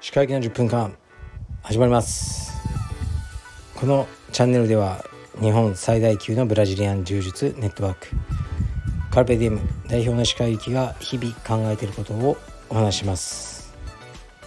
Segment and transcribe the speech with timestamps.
[0.00, 0.96] 歯科医の10分間
[1.62, 2.54] 始まります。
[3.74, 5.04] このチャンネルでは
[5.42, 8.08] 日本最大級のブラジリアン柔術ネットワーク
[9.10, 12.38] カルペディウム代表の歯科医が日々考えていることを
[12.70, 13.76] お話します。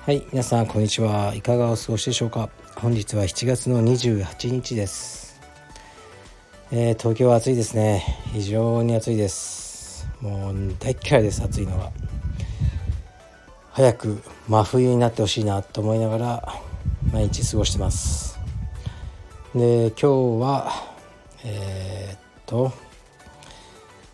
[0.00, 1.34] はい皆さんこんにちは。
[1.34, 2.48] いかがお過ごしでしょうか。
[2.76, 5.29] 本日は7月の28日です、
[6.72, 8.04] えー東京は暑いですね。
[8.32, 10.06] 非常に暑いです。
[10.20, 11.90] もう大嫌いです暑いのが
[13.72, 16.54] 早く真冬になってほしいなと思いながら
[17.12, 18.38] 毎日過ごしてます。
[19.52, 20.70] で今日は
[21.44, 22.72] えーっと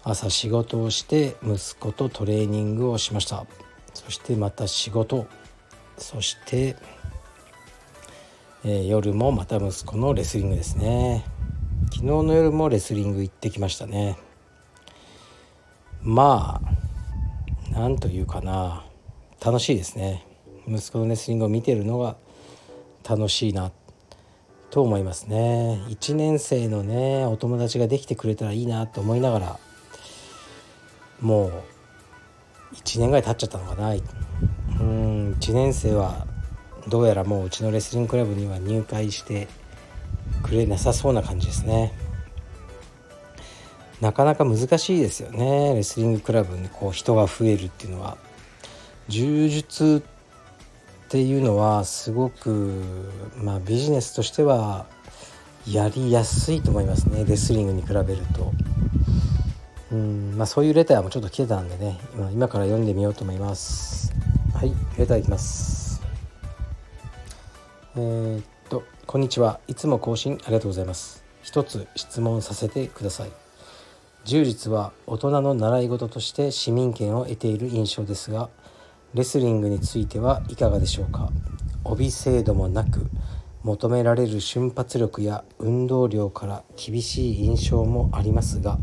[0.03, 3.45] 朝仕事をして息子とトレーニングをしました。
[3.93, 5.27] そしてまた仕事。
[5.99, 6.75] そして、
[8.65, 11.23] えー夜もまた息子のレスリングですね。
[11.97, 14.19] 昨日の夜もレスリング行ってきましたね。
[16.03, 16.61] ま
[17.73, 18.85] あなんというかな。
[19.43, 20.27] 楽しいですね。
[20.69, 22.19] 息子のレスリングを見てるのが
[23.09, 23.73] 楽しいな
[24.69, 25.81] と思いますね。
[25.89, 29.59] 1年生のねお友達ができてくれたらいいなと思いながら
[31.23, 31.53] もう
[32.75, 33.95] 1年ぐらい経っちゃったのかな。
[33.95, 33.95] う
[34.85, 36.27] ん1年生は
[36.89, 39.49] どうやらもううちのレスリングクラブには入会して
[40.47, 41.93] くれなさそうな感じですね
[44.01, 48.17] なかなか難しいですよねレスリングクラブにこう人が増えるっていうのは
[49.09, 50.03] 柔術
[51.07, 52.83] っていうのはすごく、
[53.37, 54.87] まあ、ビジネスとしては
[55.69, 58.53] やりやすいと思いますねレスリングに比べると。
[59.93, 64.13] うんまあ、そういうレターもちょっと来てたんでね今今から読んでみようと思います。
[64.53, 66.03] はいレターいきます。
[67.95, 68.56] えー
[69.07, 71.25] こんにちはいつも更新ありがとうございます。
[71.41, 73.31] 一つ質問させてください。
[74.25, 78.51] 柔術は大人の習い事として市民権を得ている印象ですが
[79.15, 81.31] レスリングについてはいかがでしょうか？
[81.85, 83.07] 帯制度もなく
[83.63, 88.77] 求められる瞬発力や運動量から厳しい印象もありますが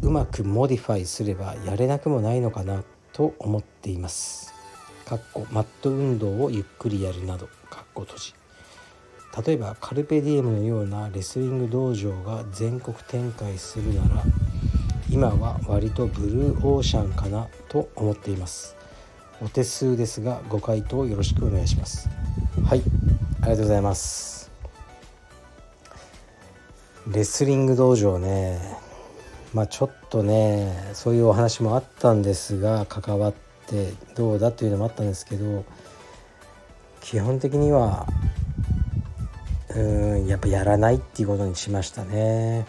[0.00, 2.82] うまくモディファイすればやれなくもないのかな？
[3.12, 4.54] と思っています。
[5.04, 8.34] かっこマット運動をゆっくりやるなどかっこ閉じ
[9.46, 14.22] 例えばカルペディエムのようなレスリング道場が全国展開するなら
[15.10, 18.76] 今は割とブルーオーシャンかなと思っています。
[19.42, 22.08] お手数ですがご回答よろしくお願いします。
[22.64, 22.82] はい
[23.40, 24.50] ありがとうございます。
[27.12, 28.58] レスリング道場ね
[29.52, 33.34] まあちょっとねそういうお話もあったんですが関わっ
[33.66, 35.64] てどうだというのもあったんですけど
[37.00, 38.06] 基本的には
[39.76, 39.80] う
[40.24, 42.66] んやっぱやらないっていうことにしましたね。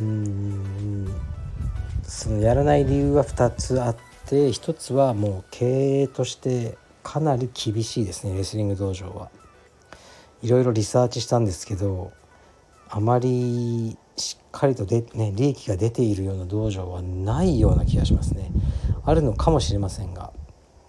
[0.00, 1.14] うん
[2.02, 3.96] そのやらない理由は2つあっ
[4.26, 9.30] て1つはもう経営としてかなり厳しいですねレスリング道場は。
[10.42, 12.12] いろいろリサーチしたんですけど
[12.88, 18.50] あまりしっかりとで、ね、利益が出ているような道場はないような気がしますね。
[19.04, 20.32] あるのかもしれませんが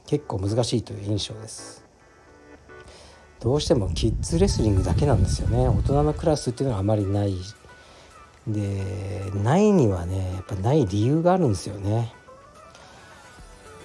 [0.05, 1.85] 結構難しいという印象です。
[3.41, 5.68] どうしてもキッズレスリングだけなんですよね。
[5.68, 7.35] 大人のクラスっていうのはあまりない。
[8.47, 12.13] でないにはねやっぱない理由があるんですよね。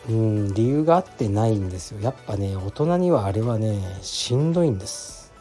[0.09, 2.00] うん理由があってないんですよ。
[2.00, 5.33] やっぱね大人にはあれはねしんどいんです。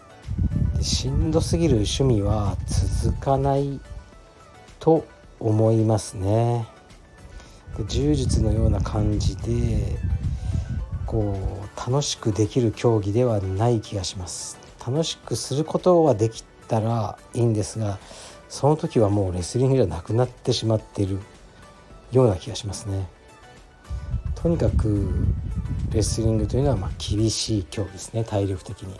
[0.77, 2.57] でしんどすぎる趣味は
[3.01, 3.81] 続かない
[4.79, 5.05] と
[5.39, 6.67] 思いますね。
[7.89, 9.97] 柔術のような感じで
[11.05, 14.57] こう楽しくできる競技ではない気がします。
[14.85, 17.97] 楽しくすることはできたらいいんですが
[18.49, 21.19] その時はもうレスリングじゃなくなってしまっている
[22.11, 23.07] ような気がしますね。
[24.35, 25.09] とにかく
[25.91, 28.23] レスリングというのはまあ厳しい競技ですね。
[28.23, 28.99] 体力的に。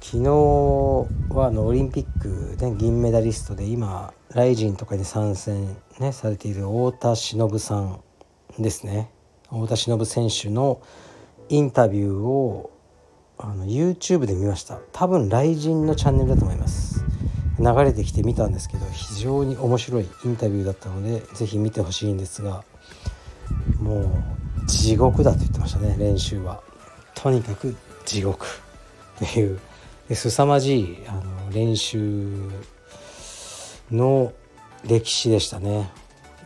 [0.00, 0.28] 昨日
[1.36, 8.00] はあのオリンピックで銀メダリストで今ライジンとかに参戦、ね、されている太田忍さん
[8.58, 9.10] ですね。
[9.50, 10.80] 太田忍選手の
[11.48, 12.70] インタビューを
[13.38, 14.78] あの YouTube で見ました。
[14.92, 17.04] 多分ライジンのチャンネルだと思います。
[17.58, 22.64] 流れてきて見たんですけど非常に面白いインタビューだったのでぜひ見てほしいんですが
[23.78, 26.62] もう地獄だと言ってましたね練習は。
[27.14, 27.76] とにかく
[28.06, 28.46] 地獄。
[28.46, 29.60] っていう
[30.08, 32.32] で凄まじいあの練習
[33.90, 34.32] の
[34.86, 35.90] 歴史でしたね。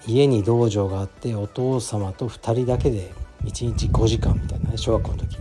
[0.06, 3.12] 家に道場があってお父様と2人だけで
[3.44, 5.38] 1日5時間みたいなね小学校の時。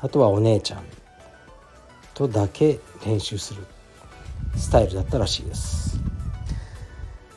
[0.00, 0.82] あとはお姉ちゃん
[2.14, 3.66] とだけ練習する。
[4.56, 6.00] スタイルだったらしいです。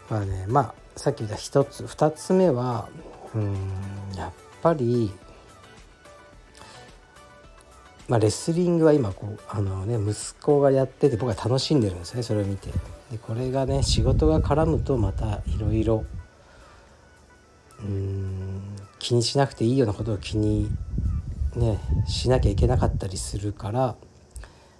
[0.09, 2.89] まあねまあさっき言った1つ2つ目は
[3.33, 3.55] うん
[4.15, 4.31] やっ
[4.61, 5.11] ぱり
[8.07, 12.69] まあ、レスリングは今こうあの、ね、息子がやってて僕は楽しんでるんですねそれを見て。
[13.09, 16.03] でこれがね仕事が絡むとまたいろいろ
[17.83, 18.61] うん。
[19.01, 20.69] 気にしなくていいようなことを気に
[21.55, 23.95] ねしなきゃいけなかったりするから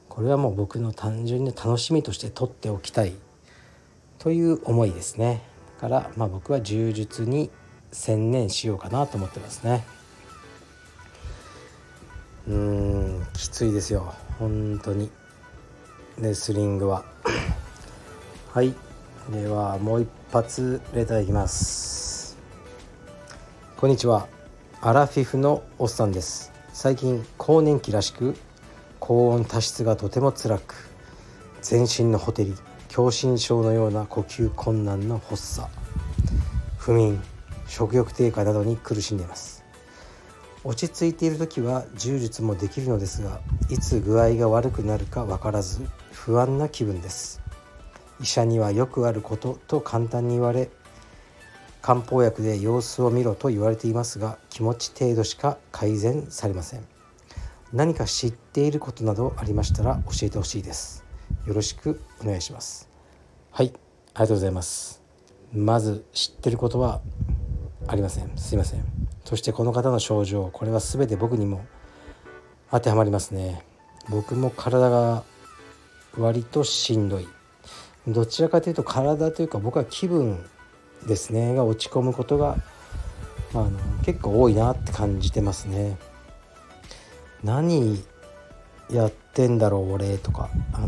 [0.10, 3.14] これはもう僕の単純に楽しみとして取っておきたい
[4.20, 5.42] という思いですね。
[5.78, 7.50] だから、まあ、僕は柔術に
[7.92, 9.84] 専念しようかなと思ってますね。
[12.48, 14.14] うーんきついですよ。
[14.38, 15.10] 本当に。
[16.20, 17.06] レスリングは。
[18.54, 18.76] はい。
[19.32, 22.21] ではもう一発レターいきます。
[23.82, 24.28] こんにちは。
[24.80, 26.54] アラフィフのおっさんです。
[26.72, 28.36] 最近更年期らしく
[29.00, 30.76] 高温多湿がとても辛く
[31.64, 32.54] 全身のほてり
[32.90, 35.68] 狭心症のような呼吸困難の発作。
[36.78, 37.20] 不眠
[37.66, 39.64] 食欲低下などに苦しんでいます。
[40.64, 43.42] 落ち着いている時は柔術もできるのですが
[43.72, 45.82] いつ具合が悪くなるか分からず
[46.12, 47.42] 不安な気分です。
[48.22, 50.70] 医者にはよくあることと簡単に言われ
[51.82, 56.86] 漢方薬で様子を見ろと言われていますが気持ち程度しか改善されません。
[57.74, 61.04] 何か知っていることなどありましたら教えてほしいです。
[61.48, 62.88] よろしくお願いします。
[63.50, 63.74] はいあり
[64.14, 65.02] がとうございます。
[65.54, 67.02] まず知ってることは
[67.88, 68.38] ありません。
[68.38, 68.86] すいません。
[69.26, 71.66] そしてこの方の症状これは全て僕にも
[72.70, 73.64] 当てはまりますね。
[74.10, 75.24] 僕も体が
[76.18, 77.28] 割としんどい。
[78.08, 80.44] どちらかというと体というか僕は気分
[81.08, 82.58] ですねが落ち込むことが
[83.54, 83.72] あの
[84.04, 85.98] 結構多いなって感じてますね。
[87.44, 88.04] 何
[88.90, 90.88] やってんだろう俺とか、あの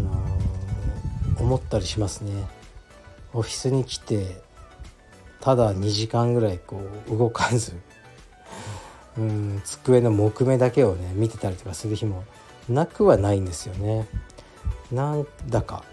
[1.38, 2.32] ー、思ったりしますね。
[3.34, 4.42] オフィスに来て
[5.42, 7.74] ただ2時間ぐらいこう動かず
[9.18, 12.24] うん机の木目だけをね見てたりとかする日も
[12.70, 14.08] なくはないんですよね。
[14.92, 15.84] なんだか。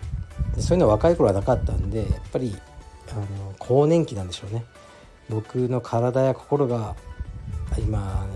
[0.59, 2.57] そういうの若い頃はなかったんでやっぱり
[3.13, 4.65] あの更年期なんでしょうね。
[5.29, 6.97] 僕の体や心が
[7.79, 8.27] 今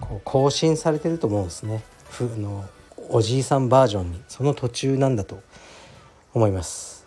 [0.00, 1.82] こう更新されてると思うんですね。
[2.10, 2.64] ふの
[3.10, 5.40] おじいさんバージョンにその途中なんだと
[6.32, 7.06] 思います。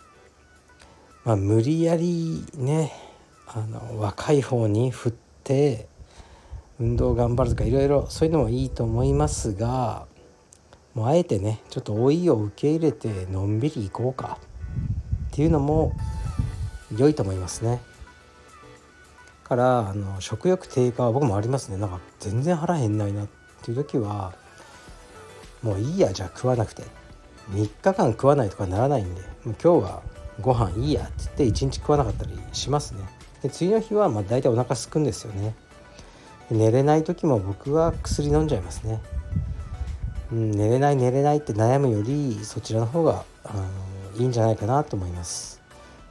[1.24, 2.92] まあ、無理やりね
[3.46, 5.12] あの若い方に振っ
[5.44, 5.86] て
[6.80, 10.06] 運動頑張るとかいろいろそういうのもいいと思いますが
[10.94, 14.38] もうあえてねちょっと老いを受け入れてのんびり行こうか
[15.28, 15.92] っていうのも
[16.96, 17.80] 良いと思いますね。
[19.44, 21.76] からあの食欲低下は僕もありますね。
[21.78, 23.28] なんか全然腹減んないなっ
[23.62, 24.34] ていう時は
[25.62, 26.84] もういいやじゃあ食わなくて。
[27.52, 30.02] 3日間食わないとかならないんでもう今日は
[30.40, 33.00] ご飯いいやって言って1日食わなかったりしますね。
[33.42, 35.54] で次の日はまあ大体お腹すくんですよね。
[36.50, 39.02] 寝れない時も僕は薬飲んじゃいますね、
[40.32, 43.64] うん、寝れない寝れないって悩むよりそちらの方があの
[44.18, 45.57] いいんじゃないかなと思います。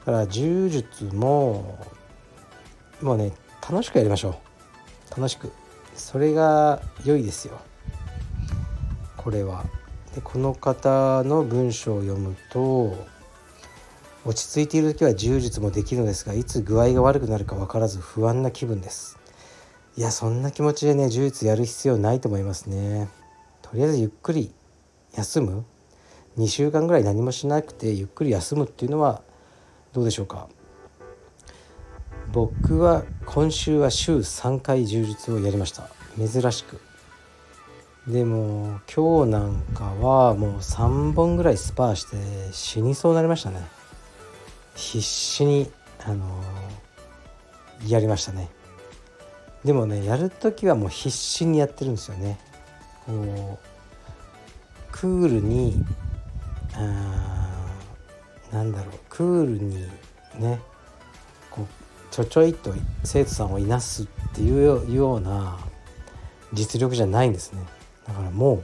[0.08, 1.78] だから柔術も
[3.02, 4.40] もうね楽しくやりましょ
[5.10, 5.12] う。
[5.12, 5.52] 楽しく。
[5.96, 7.60] それが良いですよ。
[9.18, 9.66] これは。
[10.16, 12.96] でこの方の文章を読むと
[14.24, 19.20] 落ち着いている時は柔術もできるのですがいつ具合が悪くなるか分からず不安な気分です。
[19.98, 23.10] いやそんな気持ちでね呪術やる必要ないと思いますね。
[23.62, 24.54] とりあえずゆっくり
[25.16, 25.66] 休む。
[26.38, 29.22] 2週間ぐらい何もしなくてゆっくり休むっていうのは
[29.98, 30.48] どうでしょうか？
[32.32, 35.90] 僕は今週は週3回充実をやりました。
[36.16, 36.80] 珍しく。
[38.06, 42.16] でも今日なんかはもう3本ぐらいスパーして
[42.54, 43.60] 死にそうになりましたね。
[44.76, 45.72] 必死に
[46.06, 48.50] あのー、やりましたね。
[49.66, 52.38] でもねやる時はもう必死にやってるんですよね。
[53.08, 55.84] こうクールに
[56.76, 57.34] あ
[58.52, 59.88] なんだろうクールに
[60.40, 60.60] ね
[61.52, 62.74] こうちょちょいと
[63.04, 65.58] 生徒さんをいなすっていうような
[66.54, 67.62] 実力じゃないんですね。
[68.08, 68.64] だからもう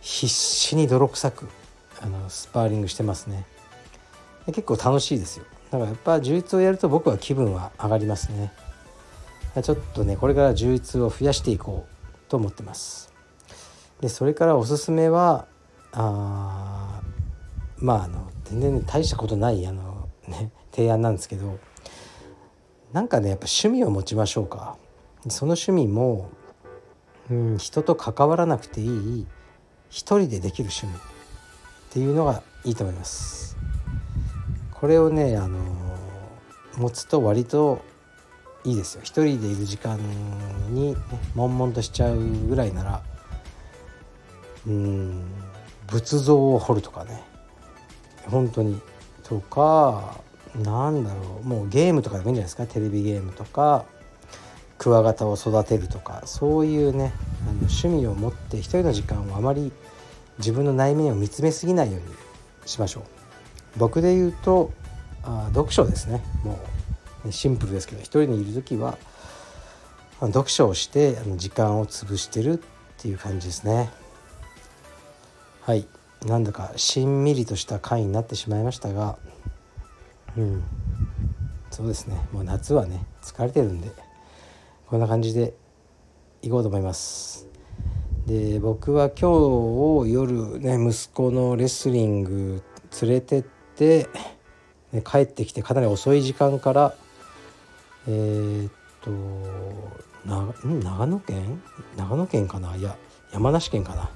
[0.00, 1.48] 必死に泥臭く
[2.00, 3.44] あのスパーリングしてますね。
[4.46, 5.44] 結構楽しいですよ。
[5.70, 8.52] だからやっぱ充実をやると僕は気分は上がりますね。
[9.62, 13.12] ちょっとねこれから充実を増やしていこうと思ってます。
[14.00, 15.46] でそれからおすすめは
[15.92, 17.00] あ
[17.78, 21.58] まああの全然、ね、大したことないあの、ね、提案なんですけど
[22.92, 24.76] なんかねやっぱ趣味を持ちましょうか。
[25.28, 26.30] その趣味も、
[27.30, 29.26] うん、人と関わらなくていい
[29.90, 30.98] 一人でできる趣味っ
[31.90, 33.56] ていうのがいいと思います。
[34.72, 35.58] これをねあの
[36.76, 37.82] 持つと割と
[38.64, 39.00] いいですよ。
[39.02, 39.98] 一人でいる時間
[40.70, 40.96] に、ね、
[41.34, 43.02] 悶々としちゃうぐらいなら
[44.66, 45.24] うん
[45.88, 47.24] 仏像を彫るとかね。
[48.28, 48.80] 本当に。
[49.24, 50.20] とか
[50.54, 51.46] なんだろう。
[51.46, 52.66] もうゲームとかでもいいんじゃないですか。
[52.66, 53.84] テレビゲームとか
[54.78, 56.22] クワガタを育てるとか。
[56.26, 59.72] そういうねあの趣味を持って一人の時間をあまり
[60.38, 62.06] 自分の内面を見つめすぎないように
[62.66, 63.02] しましょう。
[63.78, 64.70] 僕で言うと
[65.24, 66.22] あ読書ですね。
[66.44, 66.58] も
[67.26, 68.96] うシンプルですけど一人にいる時は
[70.20, 72.58] 読書をしてあの時間を潰してるっ
[72.98, 73.90] ていう感じですね。
[75.62, 75.84] はい。
[76.26, 79.18] なんだかしんみりとした回になってしまいましたが
[80.36, 80.64] うん。
[81.70, 82.20] そうですね。
[82.32, 83.90] もう夏はね疲れてるんで
[84.86, 85.54] こんな感じで
[86.42, 87.46] いこうと思います。
[88.26, 92.62] で僕は今日夜ね息子のレスリング
[93.02, 93.42] 連れてっ
[93.76, 94.08] て、
[94.92, 96.94] ね、帰ってきてかなり遅い時間から
[98.08, 99.10] えー、っと
[100.24, 101.62] 長野県？
[101.96, 102.74] 長野県かな？
[102.74, 102.96] いや
[103.32, 104.10] 山梨県かな？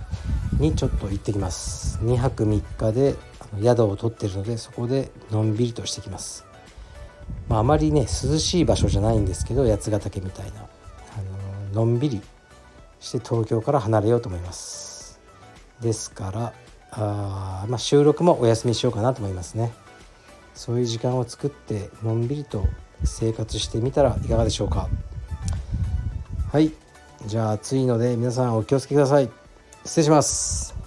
[0.58, 1.98] にちょっと行ってきます。
[2.02, 3.16] 2泊3日で
[3.62, 6.44] 宿を取ってるのでそこでのんびりとしてきます、
[7.48, 10.64] まあ、あまりね涼しい場所じゃないんですけど八ヶ岳みたいな、あ
[11.74, 12.20] ののんびり
[13.00, 15.18] して東京から離れようと思います。
[15.80, 16.52] ですから
[16.92, 19.72] あ、まあ、収録もお休みしようかなと思いますね。
[20.54, 22.66] そういう時間を作ってのんびりと
[23.04, 24.88] 生活してみたらいかがでしょうか。
[26.52, 26.72] はい。
[27.26, 29.30] じゃあ暑いので皆さんお気をつけください。
[29.84, 30.79] 失礼します。